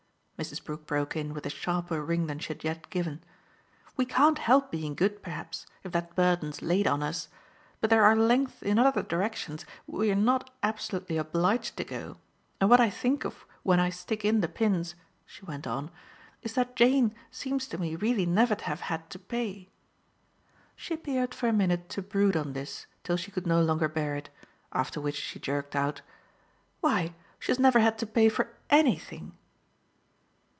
Mrs. 0.41 0.63
Brook 0.65 0.87
broke 0.87 1.15
in 1.15 1.35
with 1.35 1.45
a 1.45 1.51
sharper 1.51 2.03
ring 2.03 2.25
than 2.25 2.39
she 2.39 2.47
had 2.47 2.63
yet 2.63 2.89
given. 2.89 3.23
"We 3.95 4.05
can't 4.07 4.39
help 4.39 4.71
being 4.71 4.95
good 4.95 5.21
perhaps, 5.21 5.67
if 5.83 5.91
that 5.91 6.15
burden's 6.15 6.63
laid 6.63 6.87
on 6.87 7.03
us 7.03 7.27
but 7.79 7.91
there 7.91 8.03
are 8.03 8.15
lengths 8.15 8.63
in 8.63 8.79
other 8.79 9.03
directions 9.03 9.67
we're 9.85 10.15
not 10.15 10.49
absolutely 10.63 11.17
obliged 11.17 11.77
to 11.77 11.83
go. 11.83 12.17
And 12.59 12.71
what 12.71 12.79
I 12.79 12.89
think 12.89 13.23
of 13.23 13.45
when 13.61 13.79
I 13.79 13.91
stick 13.91 14.25
in 14.25 14.41
the 14.41 14.47
pins," 14.47 14.95
she 15.27 15.45
went 15.45 15.67
on, 15.67 15.91
"is 16.41 16.53
that 16.53 16.75
Jane 16.75 17.13
seems 17.29 17.67
to 17.67 17.77
me 17.77 17.95
really 17.95 18.25
never 18.25 18.55
to 18.55 18.65
have 18.65 18.81
had 18.89 19.11
to 19.11 19.19
pay." 19.19 19.69
She 20.75 20.95
appeared 20.95 21.35
for 21.35 21.49
a 21.49 21.53
minute 21.53 21.87
to 21.89 22.01
brood 22.01 22.35
on 22.35 22.53
this 22.53 22.87
till 23.03 23.15
she 23.15 23.29
could 23.29 23.45
no 23.45 23.61
longer 23.61 23.87
bear 23.87 24.15
it; 24.15 24.31
after 24.73 24.99
which 24.99 25.17
she 25.21 25.37
jerked 25.37 25.75
out: 25.75 26.01
"Why 26.79 27.13
she 27.37 27.51
has 27.51 27.59
never 27.59 27.77
had 27.79 27.99
to 27.99 28.07
pay 28.07 28.27
for 28.27 28.51
ANYthing!" 28.71 29.33